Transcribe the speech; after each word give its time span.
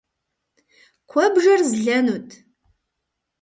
Куэбжэр 1.09 1.61
злэнут. 1.71 2.29